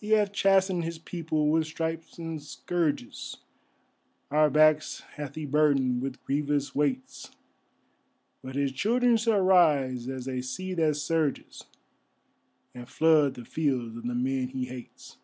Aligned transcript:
He 0.00 0.10
hath 0.10 0.32
chastened 0.32 0.84
His 0.84 1.00
people 1.00 1.48
with 1.50 1.66
stripes 1.66 2.16
and 2.16 2.40
scourges, 2.40 3.38
Our 4.30 4.50
backs 4.50 5.00
hath 5.16 5.34
He 5.34 5.46
burdened 5.46 6.00
with 6.00 6.22
grievous 6.22 6.76
weights, 6.76 7.32
But 8.40 8.54
His 8.54 8.70
children 8.70 9.16
shall 9.16 9.40
rise 9.40 10.08
as 10.08 10.28
a 10.28 10.42
sea 10.42 10.74
that 10.74 10.94
surges, 10.94 11.64
And 12.72 12.88
flood 12.88 13.34
the 13.34 13.44
fields 13.44 13.96
of 13.96 14.04
the 14.04 14.14
men 14.14 14.46
He 14.46 14.66
hates. 14.66 15.16